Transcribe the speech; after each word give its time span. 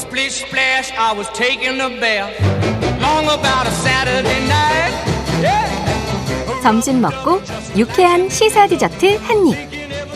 Splish 0.00 0.46
splash, 0.46 0.92
I 0.96 1.12
was 1.12 1.28
taking 1.34 1.78
a 1.78 1.90
bath. 2.00 2.32
Long 3.02 3.26
about 3.26 3.66
a 3.66 3.70
Saturday 3.70 4.40
night. 4.48 4.94
Yeah. 5.42 6.62
점심 6.62 7.02
먹고 7.02 7.42
유쾌한 7.76 8.30
시사 8.30 8.66
디저트 8.66 9.18
한 9.18 9.46
입. 9.46 9.56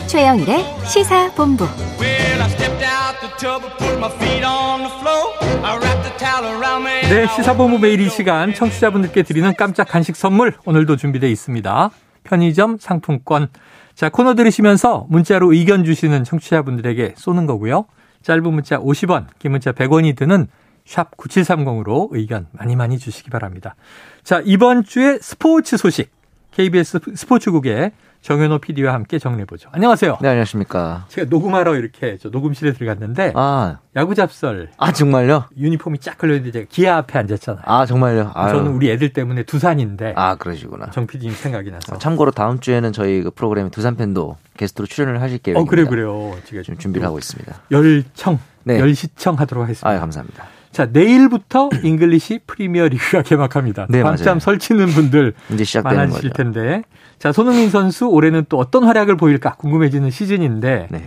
최영일의 0.07 0.65
시사 0.87 1.31
본부. 1.35 1.65
Well, 1.99 2.41
I 2.41 2.49
stepped 2.49 2.83
out 2.83 3.19
the 3.21 3.29
tub 3.37 3.63
and 3.63 3.77
put 3.77 3.97
my 3.99 4.09
feet 4.17 4.43
on 4.43 4.81
the 4.81 4.91
floor. 4.99 5.33
I 5.63 5.77
wrapped 5.77 6.03
the 6.03 6.17
towel 6.17 6.57
around 6.57 6.87
me. 6.87 7.01
네, 7.07 7.27
시사본부 7.35 7.77
매일 7.77 8.01
이 8.01 8.09
시간 8.09 8.55
청취자분들께 8.55 9.21
드리는 9.21 9.53
깜짝 9.55 9.87
간식 9.87 10.15
선물 10.15 10.55
오늘도 10.65 10.95
준비되어 10.95 11.29
있습니다. 11.29 11.91
편의점 12.23 12.77
상품권. 12.79 13.49
자, 13.93 14.09
코너 14.09 14.33
들으시면서 14.33 15.05
문자로 15.09 15.53
의견 15.53 15.85
주시는 15.85 16.23
청취자분들에게 16.23 17.13
쏘는 17.17 17.45
거고요. 17.45 17.85
짧은 18.25 18.51
문자 18.51 18.79
50원, 18.79 19.27
긴 19.37 19.51
문자 19.51 19.71
100원이 19.71 20.15
드는 20.15 20.47
샵 20.83 21.15
9730으로 21.15 22.07
의견 22.09 22.47
많이 22.53 22.75
많이 22.75 22.97
주시기 22.97 23.29
바랍니다. 23.29 23.75
자, 24.23 24.41
이번 24.43 24.83
주에 24.83 25.19
스포츠 25.21 25.77
소식. 25.77 26.09
KBS 26.55 26.99
스포츠국의 27.15 27.91
정현호 28.21 28.59
PD와 28.59 28.93
함께 28.93 29.19
정리해보죠. 29.19 29.69
안녕하세요. 29.73 30.17
네, 30.21 30.29
안녕하십니까. 30.29 31.05
제가 31.09 31.27
녹음하러 31.29 31.75
이렇게 31.75 32.17
저 32.19 32.29
녹음실에 32.29 32.71
들어갔는데 32.71 33.33
아, 33.35 33.79
야구 33.97 34.15
잡설 34.15 34.69
아, 34.77 34.91
정말요? 34.93 35.45
유니폼이 35.57 35.99
쫙 35.99 36.17
걸려있는데 36.17 36.51
제가 36.59 36.65
기아 36.69 36.97
앞에 36.97 37.19
앉았잖아요. 37.19 37.63
아, 37.65 37.85
정말요? 37.85 38.31
아유. 38.33 38.53
저는 38.53 38.71
우리 38.71 38.89
애들 38.89 39.11
때문에 39.11 39.43
두산인데 39.43 40.13
아, 40.15 40.35
그러시구나. 40.35 40.89
정 40.91 41.05
PD님 41.05 41.35
생각이 41.35 41.69
나서. 41.69 41.97
참고로 41.99 42.31
다음 42.31 42.59
주에는 42.59 42.93
저희 42.93 43.21
그 43.21 43.31
프로그램 43.31 43.69
두산팬도 43.69 44.37
게스트로 44.57 44.87
출연을 44.87 45.21
하실 45.21 45.37
계획입니다. 45.39 45.59
어, 45.59 45.69
그래, 45.69 45.83
그래요. 45.83 46.35
제가 46.45 46.63
지금 46.63 46.79
준비를 46.79 47.05
하고 47.05 47.19
있습니다. 47.19 47.53
열청, 47.71 48.39
네. 48.63 48.79
열시청 48.79 49.37
하도록 49.39 49.61
하겠습니다. 49.61 49.87
아, 49.89 49.99
감사합니다. 49.99 50.54
자, 50.75 50.89
내일부터 50.91 51.69
잉글리시 51.83 52.41
프리미어 52.45 52.89
리그가 52.89 53.21
개막합니다. 53.21 53.87
네, 53.89 54.03
밤잠 54.03 54.25
맞아요. 54.25 54.39
설치는 54.41 54.87
분들 54.87 55.33
이제 55.53 55.63
시작되는 55.63 55.95
많아지실 55.97 56.31
거죠. 56.31 56.43
텐데. 56.43 56.81
자, 57.17 57.31
손흥민 57.31 57.69
선수 57.69 58.07
올해는 58.09 58.43
또 58.49 58.57
어떤 58.59 58.83
활약을 58.83 59.15
보일까 59.15 59.53
궁금해지는 59.55 60.11
시즌인데 60.11 60.89
네. 60.91 61.05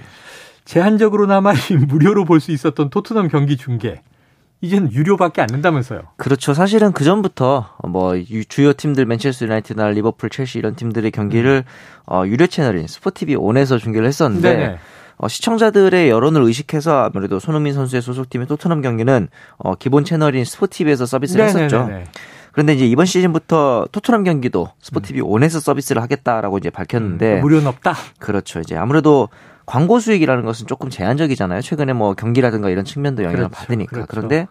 제한적으로나마 0.64 1.52
이 1.52 1.74
무료로 1.76 2.24
볼 2.24 2.40
수 2.40 2.50
있었던 2.50 2.88
토트넘 2.88 3.28
경기 3.28 3.58
중계 3.58 4.00
이제는 4.62 4.90
유료밖에 4.90 5.42
안 5.42 5.48
된다면서요. 5.48 6.00
그렇죠. 6.16 6.54
사실은 6.54 6.92
그 6.92 7.04
전부터 7.04 7.68
뭐 7.88 8.18
유- 8.18 8.46
주요 8.46 8.72
팀들 8.72 9.04
맨체스터 9.04 9.44
유나이티드나 9.44 9.90
리버풀, 9.90 10.30
첼시 10.30 10.58
이런 10.58 10.76
팀들의 10.76 11.10
경기를 11.10 11.64
어, 12.06 12.22
유료 12.26 12.46
채널인 12.46 12.86
스포티비 12.86 13.36
온에서 13.36 13.76
중계를 13.76 14.08
했었는데 14.08 14.50
음. 14.54 14.58
네네. 14.60 14.78
어, 15.18 15.28
시청자들의 15.28 16.08
여론을 16.08 16.42
의식해서 16.42 17.10
아무래도 17.10 17.38
손흥민 17.38 17.74
선수의 17.74 18.02
소속팀의 18.02 18.46
토트넘 18.46 18.82
경기는 18.82 19.28
어, 19.58 19.74
기본 19.74 20.04
채널인 20.04 20.44
스포티비에서 20.44 21.06
서비스를 21.06 21.44
했었죠. 21.44 21.78
네네네네. 21.80 22.04
그런데 22.52 22.74
이제 22.74 22.86
이번 22.86 23.06
시즌부터 23.06 23.86
토트넘 23.92 24.24
경기도 24.24 24.70
스포티비 24.80 25.20
온에서 25.20 25.60
서비스를 25.60 26.02
하겠다라고 26.02 26.58
이제 26.58 26.70
밝혔는데 26.70 27.40
무료는 27.40 27.66
없다. 27.66 27.94
그렇죠. 28.18 28.60
이제 28.60 28.76
아무래도 28.76 29.28
광고 29.66 30.00
수익이라는 30.00 30.44
것은 30.44 30.66
조금 30.66 30.88
제한적이잖아요. 30.88 31.60
최근에 31.60 31.92
뭐 31.92 32.14
경기라든가 32.14 32.70
이런 32.70 32.84
측면도 32.84 33.22
영향을 33.22 33.48
그렇죠. 33.48 33.54
받으니까. 33.54 33.90
그렇죠. 33.90 34.06
그런데 34.08 34.48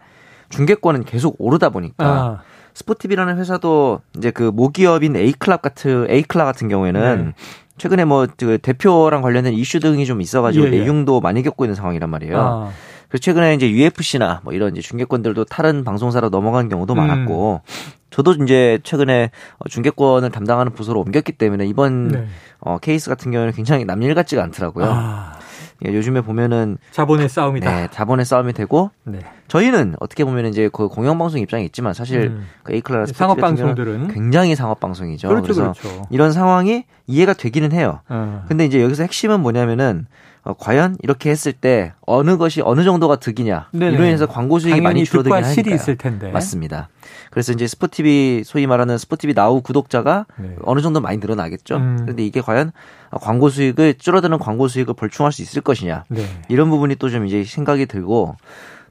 중계권은 0.49 1.05
계속 1.05 1.35
오르다 1.39 1.69
보니까 1.69 2.05
아, 2.05 2.39
스포티비라는 2.73 3.37
회사도 3.39 4.01
이제 4.15 4.31
그 4.31 4.43
모기업인 4.43 5.15
A클럽 5.15 5.61
같은 5.61 6.09
A클럽 6.09 6.45
같은 6.45 6.69
경우에는 6.69 7.25
네. 7.25 7.33
최근에 7.77 8.05
뭐 8.05 8.27
그 8.37 8.57
대표랑 8.57 9.21
관련된 9.21 9.53
이슈 9.53 9.79
등이 9.79 10.05
좀 10.05 10.21
있어가지고 10.21 10.67
예, 10.67 10.71
예. 10.73 10.79
내용도 10.79 11.21
많이 11.21 11.43
겪고 11.43 11.65
있는 11.65 11.75
상황이란 11.75 12.09
말이에요. 12.09 12.39
아, 12.39 12.71
그래서 13.07 13.21
최근에 13.21 13.53
이제 13.55 13.69
UFC나 13.69 14.41
뭐 14.43 14.53
이런 14.53 14.75
이제 14.75 14.81
중계권들도 14.81 15.45
다른 15.45 15.83
방송사로 15.83 16.29
넘어간 16.29 16.69
경우도 16.69 16.93
음. 16.93 16.97
많았고, 16.97 17.61
저도 18.09 18.33
이제 18.43 18.79
최근에 18.83 19.31
어, 19.59 19.69
중계권을 19.69 20.31
담당하는 20.31 20.73
부서로 20.73 21.01
옮겼기 21.01 21.33
때문에 21.33 21.65
이번 21.67 22.07
네. 22.09 22.27
어, 22.59 22.77
케이스 22.79 23.09
같은 23.09 23.31
경우는 23.31 23.53
굉장히 23.53 23.85
남일 23.85 24.15
같지가 24.15 24.43
않더라고요. 24.43 24.85
아, 24.85 25.33
예, 25.35 25.36
요즘에 25.85 26.21
보면은 26.21 26.77
자본의 26.91 27.29
싸움이다. 27.29 27.71
네, 27.71 27.87
자본의 27.91 28.25
싸움이 28.25 28.53
되고 28.53 28.91
네. 29.03 29.19
저희는 29.47 29.95
어떻게 29.99 30.23
보면 30.23 30.47
이제 30.47 30.69
그 30.71 30.87
공영방송 30.87 31.39
입장이 31.39 31.65
있지만 31.65 31.93
사실 31.93 32.23
음. 32.23 32.47
그 32.63 32.73
에이클라나 32.73 33.05
상업 33.07 33.39
방송들은 33.39 34.09
굉장히 34.09 34.55
상업 34.55 34.79
방송이죠. 34.79 35.27
그렇죠, 35.27 35.43
그래서 35.43 35.73
그렇죠. 35.73 36.07
이런 36.09 36.31
상황이 36.31 36.85
이해가 37.05 37.33
되기는 37.33 37.71
해요. 37.71 38.01
어. 38.09 38.43
근데 38.47 38.65
이제 38.65 38.81
여기서 38.81 39.03
핵심은 39.03 39.39
뭐냐면은 39.39 40.07
어, 40.47 40.53
과연 40.57 40.95
이렇게 41.03 41.29
했을 41.29 41.51
때 41.51 41.91
어느 42.05 42.37
것이 42.37 42.61
어느 42.61 42.85
정도가 42.85 43.17
득이냐 43.17 43.67
네네. 43.73 43.91
이로 43.95 44.05
인해서 44.05 44.27
광고 44.27 44.59
수익이 44.59 44.79
많이 44.79 45.03
줄어들긴 45.03 45.43
하니까요. 45.43 45.75
있을 45.75 45.97
텐데. 45.97 46.31
맞습니다. 46.31 46.87
그래서 47.31 47.51
이제 47.51 47.67
스포티비 47.67 48.43
소위 48.45 48.65
말하는 48.65 48.97
스포티비 48.97 49.33
나우 49.33 49.61
구독자가 49.61 50.25
네. 50.37 50.55
어느 50.63 50.79
정도 50.79 51.01
많이 51.01 51.17
늘어나겠죠. 51.17 51.75
음. 51.75 51.97
그런데 52.01 52.25
이게 52.25 52.39
과연 52.39 52.71
광고 53.11 53.49
수익을 53.49 53.95
줄어드는 53.95 54.39
광고 54.39 54.69
수익을 54.69 54.93
벌충할 54.93 55.33
수 55.33 55.41
있을 55.41 55.61
것이냐 55.61 56.05
네. 56.07 56.23
이런 56.47 56.69
부분이 56.69 56.95
또 56.95 57.09
좀 57.09 57.25
이제 57.25 57.43
생각이 57.43 57.85
들고 57.85 58.35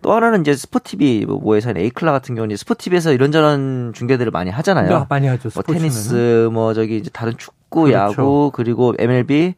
또 0.03 0.13
하나는 0.13 0.43
이제 0.43 0.55
스포티비 0.55 1.25
뭐에서는 1.27 1.81
에이클라 1.81 2.13
같은 2.13 2.35
경우는 2.35 2.57
스포티비에서 2.57 3.13
이런저런 3.13 3.93
중계들을 3.95 4.31
많이 4.31 4.51
하잖아요. 4.51 4.99
네, 4.99 5.05
많이 5.09 5.27
하죠. 5.27 5.49
뭐. 5.55 5.63
테니스, 5.63 6.51
뭐 6.53 6.75
저기 6.75 6.99
이제 6.99 7.09
다른 7.11 7.33
축구, 7.39 7.85
그렇죠. 7.85 7.95
야구 7.99 8.51
그리고 8.55 8.95
MLB, 8.99 9.55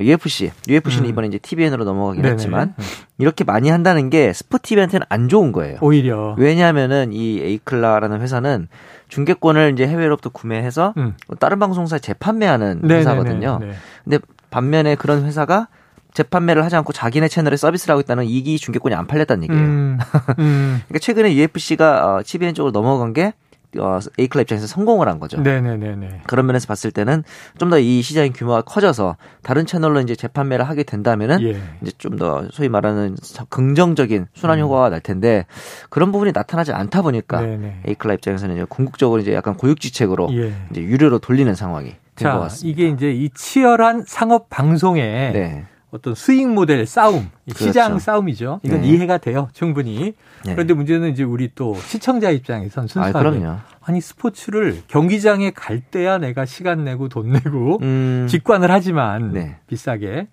UFC. 0.00 0.50
UFC는 0.68 1.04
음. 1.04 1.10
이번에 1.10 1.28
이제 1.28 1.38
TVN으로 1.38 1.84
넘어가긴 1.84 2.22
네네. 2.22 2.32
했지만 2.34 2.74
이렇게 3.18 3.44
많이 3.44 3.68
한다는 3.68 4.10
게 4.10 4.32
스포티비한테는 4.32 5.06
안 5.08 5.28
좋은 5.28 5.52
거예요. 5.52 5.78
오히려 5.80 6.34
왜냐하면은 6.38 7.12
이 7.12 7.40
에이클라라는 7.40 8.20
회사는 8.20 8.68
중계권을 9.08 9.72
이제 9.74 9.86
해외로부터 9.86 10.30
구매해서 10.30 10.94
음. 10.96 11.14
다른 11.38 11.58
방송사에 11.58 11.98
재판매하는 11.98 12.80
네네네. 12.82 13.00
회사거든요. 13.00 13.58
네. 13.60 13.72
근데 14.04 14.18
반면에 14.50 14.94
그런 14.94 15.24
회사가 15.24 15.68
재판매를 16.12 16.64
하지 16.64 16.76
않고 16.76 16.92
자기네 16.92 17.28
채널에 17.28 17.56
서비스를 17.56 17.92
하고 17.92 18.00
있다는 18.00 18.24
이기 18.24 18.58
중계권이 18.58 18.94
안 18.94 19.06
팔렸다는 19.06 19.44
얘기예요. 19.44 19.62
음, 19.62 19.98
음. 20.38 20.82
그러니까 20.88 20.98
최근에 21.00 21.34
UFC가 21.34 22.16
어, 22.16 22.22
TVN 22.24 22.54
쪽으로 22.54 22.72
넘어간 22.72 23.12
게 23.12 23.32
어, 23.78 23.98
에이클라 24.18 24.42
입장에서 24.42 24.66
성공을 24.66 25.06
한 25.08 25.20
거죠. 25.20 25.40
네네네네. 25.40 26.22
그런 26.26 26.46
면에서 26.46 26.66
봤을 26.66 26.90
때는 26.90 27.22
좀 27.58 27.70
더 27.70 27.78
이 27.78 28.02
시장의 28.02 28.32
규모가 28.32 28.62
커져서 28.62 29.16
다른 29.42 29.64
채널로 29.66 30.00
이제 30.00 30.16
재판매를 30.16 30.68
하게 30.68 30.82
된다면은 30.82 31.40
예. 31.42 31.60
이제 31.82 31.92
좀 31.98 32.16
더 32.18 32.46
소위 32.50 32.68
말하는 32.68 33.16
긍정적인 33.48 34.26
순환 34.34 34.58
음. 34.58 34.64
효과가 34.64 34.88
날 34.90 35.00
텐데 35.00 35.46
그런 35.88 36.12
부분이 36.12 36.32
나타나지 36.34 36.72
않다 36.72 37.02
보니까 37.02 37.40
네네. 37.40 37.80
에이클라 37.86 38.14
입장에서는 38.14 38.56
이제 38.56 38.66
궁극적으로 38.68 39.20
이제 39.20 39.32
약간 39.34 39.54
고육지책으로 39.56 40.28
예. 40.32 40.52
이제 40.70 40.82
유료로 40.82 41.18
돌리는 41.20 41.54
상황이 41.54 41.94
된것 42.16 42.34
자, 42.34 42.38
같습니다. 42.38 42.68
이게 42.82 42.88
이제 42.88 43.12
이 43.12 43.30
치열한 43.30 44.04
상업 44.06 44.48
방송의 44.50 45.32
네. 45.32 45.64
어떤 45.90 46.14
수익 46.14 46.46
모델 46.48 46.86
싸움, 46.86 47.30
이 47.50 47.52
그렇죠. 47.52 47.66
시장 47.72 47.98
싸움이죠. 47.98 48.60
이건 48.62 48.82
네. 48.82 48.88
이해가 48.88 49.18
돼요, 49.18 49.48
충분히. 49.52 50.14
네. 50.44 50.54
그런데 50.54 50.72
문제는 50.74 51.10
이제 51.10 51.22
우리 51.24 51.50
또 51.54 51.74
시청자 51.74 52.30
입장에선 52.30 52.84
아, 52.84 52.86
순수하게 52.86 53.12
그럼요. 53.12 53.56
아니 53.82 54.00
스포츠를 54.00 54.82
경기장에 54.88 55.50
갈 55.50 55.80
때야 55.80 56.18
내가 56.18 56.44
시간 56.44 56.84
내고 56.84 57.08
돈 57.08 57.30
내고 57.32 57.78
음, 57.82 58.26
직관을 58.28 58.70
하지만 58.70 59.32
네. 59.32 59.56
비싸게 59.66 60.28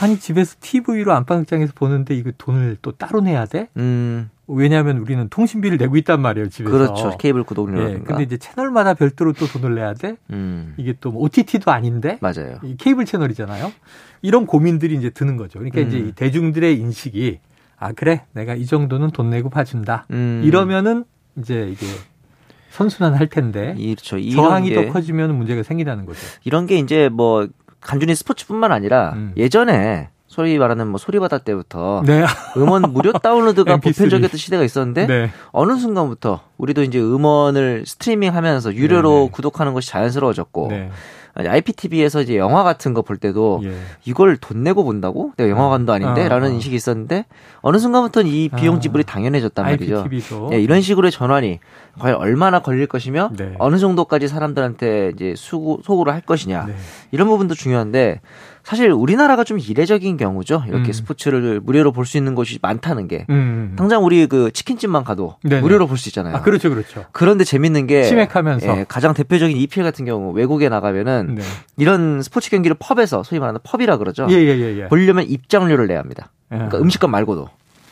아니 0.00 0.18
집에서 0.18 0.56
TV로 0.60 1.12
안방극장에서 1.12 1.72
보는데 1.74 2.14
이거 2.14 2.30
돈을 2.38 2.76
또 2.82 2.92
따로 2.92 3.20
내야 3.20 3.46
돼? 3.46 3.68
음, 3.78 4.28
왜냐하면 4.46 4.98
우리는 4.98 5.28
통신비를 5.28 5.78
내고 5.78 5.96
있단 5.96 6.20
말이에요 6.20 6.48
집에서. 6.50 6.70
그렇죠. 6.76 7.16
케이블 7.18 7.40
예, 7.40 7.44
구독료라든가. 7.44 8.04
근데 8.04 8.22
이제 8.24 8.36
채널마다 8.36 8.94
별도로 8.94 9.32
또 9.32 9.46
돈을 9.46 9.74
내야 9.74 9.94
돼? 9.94 10.16
음, 10.30 10.74
이게 10.76 10.94
또 11.00 11.10
뭐 11.10 11.22
OTT도 11.22 11.70
아닌데 11.72 12.18
맞아요. 12.20 12.58
이 12.62 12.76
케이블 12.76 13.04
채널이잖아요. 13.06 13.72
이런 14.22 14.44
고민들이 14.46 14.94
이제 14.96 15.08
드는 15.08 15.36
거죠. 15.38 15.58
그러니까 15.60 15.80
음. 15.80 15.86
이제 15.88 15.98
이 15.98 16.12
대중들 16.12 16.59
의 16.64 16.78
인식이 16.78 17.38
아 17.78 17.92
그래 17.92 18.24
내가 18.32 18.54
이 18.54 18.66
정도는 18.66 19.10
돈 19.10 19.30
내고 19.30 19.48
봐준다. 19.50 20.06
음. 20.10 20.42
이러면은 20.44 21.04
이제 21.38 21.68
이게 21.70 21.86
선순환 22.70 23.14
할 23.14 23.28
텐데 23.28 23.74
이- 23.78 23.94
그렇죠. 23.94 24.18
저항이 24.32 24.68
게, 24.70 24.74
더 24.86 24.92
커지면 24.92 25.34
문제가 25.36 25.62
생기다는 25.62 26.06
거죠. 26.06 26.20
이런 26.44 26.66
게 26.66 26.78
이제 26.78 27.08
뭐 27.08 27.48
간준히 27.80 28.14
스포츠뿐만 28.14 28.72
아니라 28.72 29.12
음. 29.14 29.32
예전에 29.36 30.10
소위 30.26 30.58
말하는 30.58 30.86
뭐 30.86 30.98
소리바다 30.98 31.38
때부터 31.38 32.04
네. 32.06 32.24
음원 32.56 32.82
무료 32.92 33.10
다운로드가 33.18 33.78
MP3. 33.78 33.82
보편적이었던 33.82 34.38
시대가 34.38 34.62
있었는데 34.62 35.06
네. 35.06 35.30
어느 35.50 35.76
순간부터 35.76 36.40
우리도 36.58 36.84
이제 36.84 37.00
음원을 37.00 37.84
스트리밍하면서 37.86 38.74
유료로 38.74 39.10
네네. 39.12 39.30
구독하는 39.32 39.72
것이 39.74 39.88
자연스러워졌고 39.88 40.68
네. 40.70 40.90
IPTV에서 41.48 42.22
이제 42.22 42.36
영화 42.36 42.62
같은 42.62 42.94
거 42.94 43.02
볼 43.02 43.16
때도 43.16 43.60
예. 43.64 43.74
이걸 44.04 44.36
돈 44.36 44.62
내고 44.62 44.84
본다고? 44.84 45.32
내가 45.36 45.50
영화관도 45.50 45.92
아닌데? 45.92 46.26
아, 46.26 46.28
라는 46.28 46.48
아. 46.48 46.50
인식이 46.52 46.76
있었는데 46.76 47.24
어느 47.60 47.78
순간부터는 47.78 48.30
이 48.30 48.48
비용 48.50 48.76
아. 48.76 48.80
지불이 48.80 49.04
당연해졌단 49.04 49.64
말이죠. 49.64 50.00
IPTV도 50.04 50.50
예, 50.52 50.60
이런 50.60 50.80
식으로의 50.80 51.10
전환이 51.10 51.58
과연 51.98 52.16
얼마나 52.18 52.60
걸릴 52.60 52.86
것이며 52.86 53.30
네. 53.36 53.54
어느 53.58 53.78
정도까지 53.78 54.28
사람들한테 54.28 55.12
이제 55.14 55.34
수고, 55.36 55.80
소구를 55.82 56.12
할 56.12 56.20
것이냐 56.20 56.66
네. 56.66 56.74
이런 57.10 57.26
부분도 57.28 57.54
중요한데 57.54 58.20
사실 58.62 58.90
우리나라가 58.90 59.42
좀 59.44 59.58
이례적인 59.58 60.16
경우죠. 60.16 60.64
이렇게 60.68 60.88
음. 60.90 60.92
스포츠를 60.92 61.60
무료로 61.60 61.92
볼 61.92 62.04
수 62.04 62.16
있는 62.16 62.34
곳이 62.34 62.58
많다는 62.60 63.08
게. 63.08 63.26
음. 63.30 63.74
당장 63.76 64.04
우리 64.04 64.26
그 64.26 64.50
치킨집만 64.52 65.04
가도 65.04 65.36
네네. 65.42 65.60
무료로 65.62 65.86
볼 65.86 65.96
수 65.96 66.08
있잖아요. 66.08 66.36
아, 66.36 66.42
그렇죠, 66.42 66.68
그렇죠. 66.70 67.04
그런데 67.12 67.44
재밌는 67.44 67.86
게 67.86 68.02
치맥하면서. 68.04 68.66
예, 68.78 68.84
가장 68.88 69.14
대표적인 69.14 69.56
EPL 69.56 69.84
같은 69.84 70.04
경우 70.04 70.32
외국에 70.32 70.68
나가면은 70.68 71.36
네. 71.36 71.42
이런 71.76 72.22
스포츠 72.22 72.50
경기를 72.50 72.76
펍에서 72.78 73.22
소위 73.22 73.38
말하는 73.38 73.60
펍이라 73.62 73.96
그러죠. 73.98 74.26
예, 74.30 74.34
예, 74.34 74.58
예, 74.58 74.78
예. 74.82 74.88
보려면 74.88 75.24
입장료를 75.24 75.86
내야 75.86 75.98
합니다. 75.98 76.30
그러니까 76.48 76.78
예. 76.78 76.82
음식값 76.82 77.10
말고도 77.10 77.48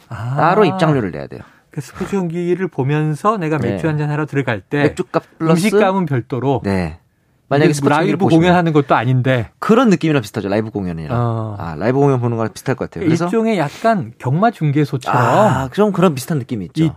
아. 0.09 0.37
따로 0.37 0.65
입장료를 0.65 1.11
내야 1.13 1.27
돼요. 1.27 1.41
그 1.71 1.81
스포츠 1.81 2.13
경기를 2.13 2.67
보면서 2.69 3.37
내가 3.37 3.59
맥주 3.59 3.83
네. 3.83 3.89
한잔 3.89 4.11
하러 4.11 4.27
들어갈 4.27 4.61
때 4.63 4.83
맥주값 4.85 5.23
플러스 5.39 5.67
음식값은 5.67 6.07
별도로 6.07 6.61
네. 6.65 6.99
만약에 7.49 7.73
라이브 7.83 8.27
공연하는 8.27 8.73
것도 8.73 8.95
아닌데 8.95 9.51
그런 9.59 9.89
느낌이랑 9.89 10.23
비슷하죠. 10.23 10.49
라이브 10.49 10.71
공연이랑. 10.71 11.19
어. 11.19 11.57
아, 11.59 11.75
라이브 11.77 11.99
공연 11.99 12.21
보는 12.21 12.37
거랑 12.37 12.53
비슷할 12.53 12.77
것 12.77 12.91
같아요. 12.91 13.05
그래서 13.07 13.25
일종의 13.25 13.59
약간 13.59 14.13
경마 14.19 14.51
중계소처럼 14.51 15.23
아, 15.23 15.69
좀 15.73 15.93
그런 15.93 16.15
비슷한 16.15 16.39
느낌이 16.39 16.67
있죠. 16.67 16.95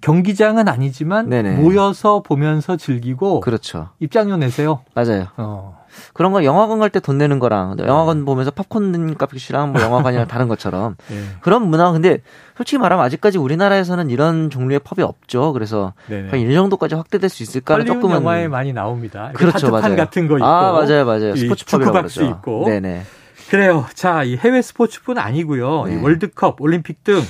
경기장은 0.00 0.68
아니지만 0.68 1.28
네네. 1.28 1.56
모여서 1.56 2.22
보면서 2.22 2.76
즐기고 2.76 3.40
그렇죠. 3.40 3.88
입장료 4.00 4.36
내세요. 4.36 4.80
맞아요. 4.94 5.26
어. 5.36 5.82
그런 6.14 6.32
거 6.32 6.42
영화관 6.44 6.78
갈 6.78 6.88
때 6.88 7.00
돈 7.00 7.18
내는 7.18 7.38
거랑 7.38 7.76
영화관 7.80 8.24
보면서 8.24 8.50
팝콘 8.50 9.14
값이랑 9.18 9.72
뭐 9.72 9.82
영화관이랑 9.82 10.26
다른 10.28 10.48
것처럼 10.48 10.96
예. 11.10 11.16
그런 11.42 11.68
문화 11.68 11.92
근데 11.92 12.18
솔직히 12.56 12.78
말하면 12.78 13.04
아직까지 13.04 13.36
우리나라에서는 13.38 14.08
이런 14.08 14.48
종류의 14.48 14.80
펍이 14.84 15.04
없죠. 15.04 15.52
그래서 15.52 15.92
네네. 16.08 16.30
과연 16.30 16.48
이 16.50 16.54
정도까지 16.54 16.94
확대될 16.94 17.28
수 17.28 17.42
헐리우드 17.80 18.00
조금은 18.00 18.16
영화에 18.16 18.48
많이 18.48 18.72
나옵니다. 18.72 19.32
그렇죠, 19.34 19.70
맞아요. 19.70 19.96
같은 19.96 20.28
거 20.28 20.36
있고. 20.38 20.46
아 20.46 20.72
맞아요, 20.72 21.04
맞아요. 21.04 21.32
이 21.34 21.38
스포츠 21.38 21.66
그러죠. 22.20 22.30
있고. 22.30 22.64
네네. 22.66 23.02
그래요. 23.50 23.84
자, 23.92 24.22
이 24.22 24.36
해외 24.36 24.62
스포츠뿐 24.62 25.18
아니고요. 25.18 25.84
이 25.88 25.94
네. 25.96 26.02
월드컵, 26.02 26.62
올림픽 26.62 27.04
등 27.04 27.20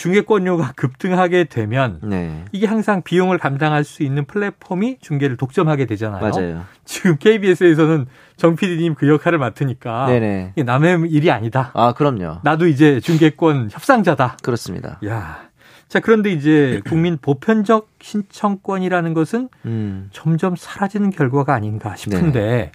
중계권료가 0.00 0.72
급등하게 0.76 1.44
되면 1.44 1.98
네. 2.02 2.46
이게 2.52 2.66
항상 2.66 3.02
비용을 3.02 3.36
감당할 3.36 3.84
수 3.84 4.02
있는 4.02 4.24
플랫폼이 4.24 4.96
중계를 5.02 5.36
독점하게 5.36 5.84
되잖아요. 5.84 6.22
맞아요. 6.22 6.64
지금 6.86 7.18
KBS에서는 7.18 8.06
정 8.38 8.56
PD님 8.56 8.94
그 8.94 9.06
역할을 9.06 9.38
맡으니까 9.38 10.06
네네. 10.06 10.52
이게 10.54 10.62
남의 10.62 11.10
일이 11.10 11.30
아니다. 11.30 11.70
아 11.74 11.92
그럼요. 11.92 12.38
나도 12.44 12.66
이제 12.66 12.98
중계권 13.00 13.68
협상자다. 13.70 14.38
그렇습니다. 14.42 14.98
야. 15.04 15.50
자, 15.88 16.00
그런데 16.00 16.30
이제 16.30 16.80
국민 16.88 17.18
보편적 17.18 17.90
신청권이라는 18.00 19.12
것은 19.12 19.50
음. 19.66 20.08
점점 20.12 20.56
사라지는 20.56 21.10
결과가 21.10 21.52
아닌가 21.52 21.94
싶은데 21.96 22.40
네. 22.40 22.72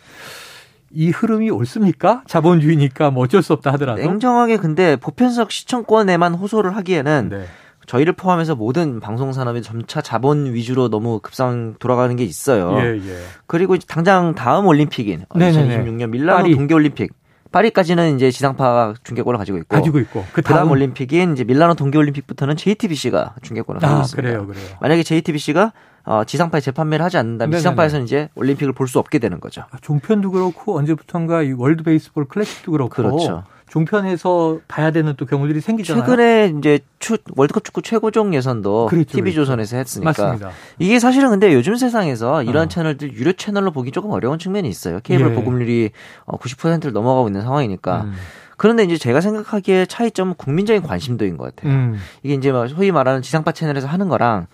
이 0.92 1.10
흐름이 1.10 1.50
옳습니까? 1.50 2.24
자본주의니까 2.28 3.12
뭐 3.12 3.24
어쩔 3.24 3.42
수 3.42 3.54
없다 3.54 3.72
하더라도. 3.74 4.02
냉정하게 4.02 4.58
근데 4.58 4.96
보편적 4.96 5.52
시청권에만 5.52 6.34
호소를 6.36 6.76
하기에는 6.78 7.30
네. 7.30 7.46
저희를 7.86 8.14
포함해서 8.14 8.56
모든 8.56 9.00
방송 9.00 9.32
산업이 9.32 9.62
점차 9.62 10.02
자본 10.02 10.54
위주로 10.54 10.90
너무 10.90 11.20
급상 11.20 11.76
돌아가는 11.80 12.16
게 12.16 12.24
있어요. 12.24 12.78
예, 12.80 12.96
예. 12.98 13.18
그리고 13.46 13.78
당장 13.78 14.34
다음 14.34 14.66
올림픽인 14.66 15.26
네네네. 15.36 15.84
2026년 15.86 16.10
밀라노 16.10 16.38
파리. 16.44 16.56
동계 16.56 16.74
올림픽 16.74 17.12
파리까지는 17.56 18.16
이제 18.18 18.32
지상파 18.32 18.96
중계권을 19.04 19.38
가지고 19.38 19.58
있고 19.60 19.78
가지고 19.78 20.00
있고 20.00 20.26
그 20.34 20.42
다음 20.42 20.72
올림픽인 20.72 21.34
이제 21.34 21.46
밀라노 21.46 21.76
동계 21.76 21.98
올림픽부터는 21.98 22.58
JTBC가 22.58 23.36
중계권을 23.42 23.80
가지고 23.80 23.98
아, 23.98 24.02
있습니다. 24.02 24.22
그래요, 24.30 24.46
그래요. 24.46 24.66
만약에 24.82 25.04
JTBC가 25.04 25.72
어, 26.04 26.24
지상파에 26.26 26.60
재판매를 26.60 27.04
하지 27.04 27.18
않는다면 27.18 27.52
네네네. 27.52 27.60
지상파에서는 27.60 28.06
이제 28.06 28.30
올림픽을 28.36 28.74
볼 28.74 28.88
수 28.88 29.00
없게 29.00 29.20
되는 29.20 29.40
거죠. 29.40 29.62
아, 29.72 29.78
종편도 29.82 30.32
그렇고 30.32 30.78
언제부턴가 30.78 31.44
이 31.44 31.54
월드 31.54 31.84
베이스볼 31.84 32.26
클래식도 32.28 32.72
그렇고 32.74 32.94
그렇죠. 32.94 33.44
종편에서 33.68 34.60
봐야 34.68 34.92
되는 34.92 35.14
또 35.18 35.26
경우들이 35.26 35.60
생기잖아요. 35.60 36.04
최근에 36.04 36.54
이제 36.58 36.80
추, 37.00 37.18
월드컵 37.36 37.64
축구 37.64 37.82
최고종 37.82 38.34
예선도 38.34 38.88
그렇죠, 38.88 39.18
TV 39.18 39.32
그렇죠. 39.32 39.42
조선에서 39.42 39.78
했으니까 39.78 40.10
맞습니다. 40.10 40.52
이게 40.80 41.00
사실은 41.00 41.30
근데 41.32 41.54
요즘 41.54 41.76
세상에서 41.76 42.44
이런 42.44 42.66
어. 42.66 42.68
채널들 42.68 43.14
유료 43.14 43.34
채널로 43.34 43.72
보기 43.72 43.92
조금 43.92 44.12
어려운 44.12 44.40
측면이 44.40 44.70
있어요. 44.70 45.00
케이블 45.04 45.32
예. 45.32 45.36
보급률이 45.36 45.92
어, 46.26 46.38
90%를 46.38 46.94
넘어가고 46.94 47.28
있는 47.28 47.42
상황이니까. 47.42 48.02
음. 48.04 48.14
그런데 48.58 48.84
이제 48.84 48.98
제가 48.98 49.20
생각하기에 49.20 49.86
차이점은 49.88 50.36
국민적인 50.36 50.82
관심도인 50.82 51.38
것 51.38 51.56
같아요. 51.56 51.74
음. 51.74 51.98
이게 52.24 52.36
이제 52.36 52.52
뭐 52.52 52.68
소위 52.68 52.92
말하는 52.92 53.22
지상파 53.22 53.52
채널에서 53.52 53.88
하는 53.88 54.08
거랑 54.08 54.48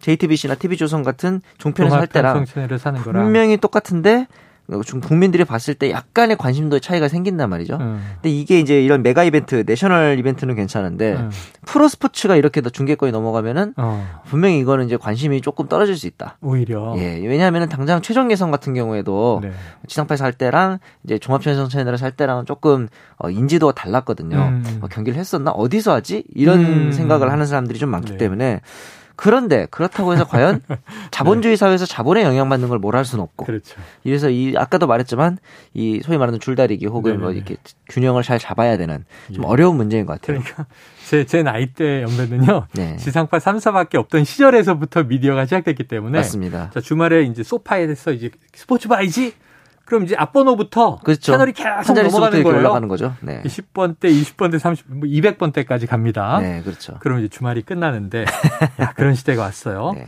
JTBC나 0.00 0.56
TV조선 0.56 1.02
같은 1.02 1.40
종편에서 1.58 1.96
할 1.96 2.06
때랑 2.06 2.44
분명히 3.12 3.56
똑같은데 3.56 4.26
좀 4.84 5.00
국민들이 5.00 5.44
봤을 5.44 5.74
때 5.74 5.90
약간의 5.90 6.36
관심도의 6.36 6.82
차이가 6.82 7.08
생긴단 7.08 7.48
말이죠. 7.48 7.76
음. 7.80 8.02
근데 8.14 8.28
이게 8.28 8.60
이제 8.60 8.82
이런 8.82 9.02
메가 9.02 9.24
이벤트, 9.24 9.64
내셔널 9.66 10.18
이벤트는 10.18 10.54
괜찮은데 10.54 11.14
음. 11.14 11.30
프로 11.64 11.88
스포츠가 11.88 12.36
이렇게 12.36 12.60
더 12.60 12.68
중계권이 12.68 13.10
넘어가면은 13.10 13.72
어, 13.78 14.06
분명히 14.26 14.58
이거는 14.58 14.84
이제 14.84 14.98
관심이 14.98 15.40
조금 15.40 15.68
떨어질 15.68 15.96
수 15.96 16.06
있다. 16.06 16.36
오히려 16.42 16.94
예, 16.98 17.18
왜냐하면은 17.26 17.68
당장 17.70 18.02
최종 18.02 18.30
예선 18.30 18.50
같은 18.50 18.74
경우에도 18.74 19.40
네. 19.42 19.52
지상파에서 19.86 20.24
할 20.24 20.34
때랑 20.34 20.80
이제 21.04 21.18
종합편성 21.18 21.70
채널에서 21.70 22.04
할 22.04 22.12
때랑은 22.12 22.44
조금 22.44 22.88
어, 23.16 23.30
인지도가 23.30 23.72
달랐거든요. 23.72 24.36
음. 24.36 24.78
어, 24.82 24.88
경기를 24.88 25.18
했었나 25.18 25.50
어디서 25.50 25.94
하지 25.94 26.24
이런 26.34 26.60
음. 26.60 26.92
생각을 26.92 27.32
하는 27.32 27.46
사람들이 27.46 27.78
좀 27.78 27.88
많기 27.88 28.12
네. 28.12 28.18
때문에 28.18 28.60
그런데 29.20 29.66
그렇다고 29.72 30.12
해서 30.12 30.24
과연 30.24 30.62
자본주의 31.10 31.56
사회에서 31.56 31.86
자본에 31.86 32.22
영향받는 32.22 32.68
걸 32.68 32.78
뭘할 32.78 33.04
수는 33.04 33.24
없고 33.24 33.46
그렇죠. 33.46 33.74
이래서 34.04 34.30
이 34.30 34.54
아까도 34.56 34.86
말했지만 34.86 35.38
이 35.74 36.00
소위 36.04 36.18
말하는 36.18 36.38
줄다리기 36.38 36.86
혹은 36.86 37.18
뭐 37.18 37.30
네네네. 37.30 37.36
이렇게 37.36 37.56
균형을 37.88 38.22
잘 38.22 38.38
잡아야 38.38 38.76
되는 38.76 39.04
좀 39.34 39.42
예. 39.42 39.48
어려운 39.48 39.76
문제인 39.76 40.06
것 40.06 40.20
같아요. 40.20 40.38
그러니까 40.38 40.66
제, 41.04 41.26
제 41.26 41.42
나이 41.42 41.66
때 41.66 42.02
연배는요. 42.02 42.68
네. 42.74 42.96
지상파 42.96 43.38
3사밖에 43.38 43.96
없던 43.96 44.22
시절에서부터 44.22 45.02
미디어가 45.02 45.46
시작됐기 45.46 45.88
때문에 45.88 46.18
맞습니다. 46.18 46.70
자, 46.72 46.80
주말에 46.80 47.24
이제 47.24 47.42
소파에서 47.42 48.12
이제 48.12 48.30
스포츠 48.54 48.86
봐야지. 48.86 49.34
그럼 49.88 50.04
이제 50.04 50.14
앞번호부터 50.18 50.98
그렇죠. 51.02 51.32
채널이 51.32 51.52
계속 51.52 51.94
넘어가는 51.94 52.42
거예요. 52.42 52.58
올라가는 52.58 52.86
거죠. 52.88 53.14
네. 53.22 53.42
10번 53.42 53.98
대, 53.98 54.10
20번 54.10 54.52
대, 54.52 54.58
30, 54.58 54.84
뭐 54.86 55.08
200번 55.08 55.50
대까지 55.54 55.86
갑니다. 55.86 56.38
네, 56.42 56.60
그렇죠. 56.62 56.98
그럼 57.00 57.20
이제 57.20 57.28
주말이 57.28 57.62
끝나는데 57.62 58.26
야, 58.80 58.92
그런 58.92 59.14
시대가 59.14 59.44
왔어요. 59.44 59.92
네. 59.94 60.06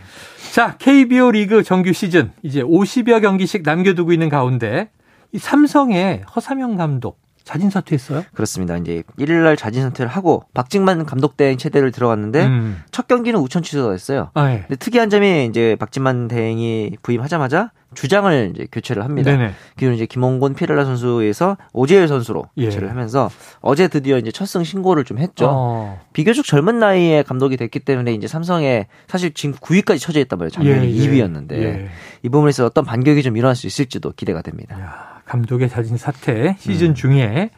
자, 0.53 0.77
KBO 0.77 1.31
리그 1.31 1.62
정규 1.62 1.94
시즌 1.94 2.31
이제 2.43 2.62
50여 2.62 3.23
경기씩 3.23 3.62
남겨두고 3.62 4.12
있는 4.12 4.29
가운데 4.29 4.91
이 5.32 5.38
삼성의 5.38 6.25
허삼영 6.37 6.76
감독 6.76 7.19
자진 7.43 7.71
사퇴했어요. 7.71 8.25
그렇습니다. 8.35 8.76
이제 8.76 9.03
1일 9.19 9.44
날 9.44 9.56
자진 9.56 9.83
사퇴를 9.85 10.11
하고 10.11 10.44
박진만 10.53 11.06
감독 11.06 11.38
대행 11.38 11.56
체대를 11.56 11.91
들어갔는데 11.91 12.44
음. 12.44 12.83
첫 12.91 13.09
경기는 13.09 13.41
우천 13.41 13.62
취소가 13.62 13.93
됐어요. 13.93 14.31
아, 14.35 14.50
예. 14.50 14.59
근데 14.69 14.76
특이한 14.76 15.09
점이 15.09 15.47
이제 15.47 15.75
박진만 15.81 16.28
대행이 16.28 16.99
부임하자마자 17.02 17.71
주장을 17.94 18.52
이제 18.54 18.66
교체를 18.70 19.04
합니다. 19.04 19.30
네네. 19.30 19.52
기존 19.76 19.94
이제 19.94 20.06
김홍곤 20.06 20.54
피렐라 20.54 20.85
선수에서 20.85 21.56
오재일 21.73 22.06
선수로 22.09 22.44
예. 22.56 22.66
교체를 22.66 22.90
하면서 22.90 23.30
어제 23.61 23.88
드디어 23.88 24.18
이제 24.18 24.30
첫승 24.30 24.64
신고를 24.64 25.04
좀 25.04 25.18
했죠. 25.18 25.49
어. 25.50 26.00
비교적 26.12 26.44
젊은 26.44 26.78
나이에 26.78 27.23
감독이 27.23 27.56
됐기 27.56 27.80
때문에 27.80 28.12
이제 28.12 28.26
삼성에 28.26 28.87
사실 29.09 29.32
지금 29.35 29.54
9위까지 29.56 30.00
처져 30.00 30.20
있단 30.20 30.38
말이에요. 30.38 30.50
작년에 30.50 30.88
예, 30.88 30.94
예. 30.94 31.09
2위였는데 31.09 31.52
예. 31.52 31.88
이 32.23 32.28
부분에서 32.28 32.66
어떤 32.66 32.85
반격이 32.85 33.23
좀 33.23 33.37
일어날 33.37 33.56
수 33.56 33.66
있을지도 33.66 34.12
기대가 34.12 34.42
됩니다. 34.42 34.78
야, 34.80 35.20
감독의 35.25 35.68
자진 35.68 35.97
사퇴 35.97 36.56
시즌 36.59 36.90
음. 36.90 36.94
중에 36.94 37.50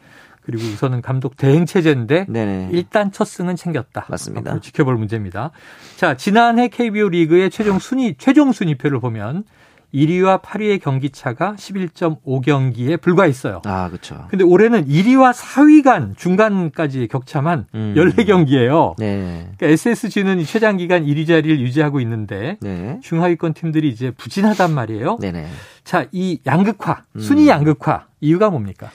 그리고 0.45 0.63
우선은 0.63 1.01
감독 1.01 1.37
대행 1.37 1.65
체제인데 1.65 2.25
네네. 2.27 2.69
일단 2.71 3.11
첫 3.11 3.25
승은 3.25 3.55
챙겼다. 3.55 4.07
맞습니다. 4.09 4.59
지켜볼 4.59 4.95
문제입니다. 4.97 5.51
자, 5.95 6.15
지난해 6.17 6.67
KBO 6.67 7.09
리그의 7.09 7.49
최종 7.49 7.79
순위 7.79 8.15
최종 8.17 8.51
순위표를 8.51 8.99
보면 8.99 9.45
1위와 9.93 10.41
8위의 10.41 10.81
경기 10.81 11.09
차가 11.09 11.53
11.5경기에 11.53 12.99
불과했어요. 12.99 13.61
아, 13.65 13.89
그렇죠. 13.89 14.25
근데 14.29 14.43
올해는 14.43 14.87
1위와 14.87 15.33
4위 15.33 15.83
간 15.83 16.15
중간까지 16.17 17.07
격차만 17.07 17.67
음. 17.75 17.93
14경기예요. 17.95 18.95
네. 18.97 19.49
그러니까 19.57 19.67
SSG는 19.67 20.39
이 20.39 20.45
최장 20.45 20.77
기간 20.77 21.05
1위 21.05 21.27
자리를 21.27 21.59
유지하고 21.59 21.99
있는데 22.01 22.57
네. 22.61 22.99
중하위권 23.03 23.53
팀들이 23.53 23.89
이제 23.89 24.11
부진하단 24.11 24.73
말이에요. 24.73 25.17
네네. 25.21 25.47
자, 25.83 26.07
이 26.11 26.39
양극화, 26.45 27.03
음. 27.15 27.19
순위 27.19 27.47
양극화 27.47 28.07
이유가 28.21 28.49
뭡니까? 28.49 28.89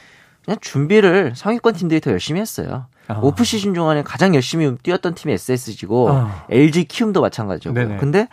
그냥 0.45 0.59
준비를 0.61 1.35
상위권 1.37 1.75
팀들이 1.75 2.01
더 2.01 2.11
열심히 2.11 2.41
했어요. 2.41 2.87
아. 3.07 3.21
오프 3.23 3.45
시즌 3.45 3.75
중간에 3.75 4.03
가장 4.03 4.35
열심히 4.35 4.75
뛰었던 4.83 5.15
팀이 5.15 5.35
SSG고 5.35 6.11
아. 6.11 6.47
LG 6.51 6.85
키움도 6.85 7.21
마찬가지고. 7.21 7.75
네네. 7.75 7.97
근데 7.99 8.29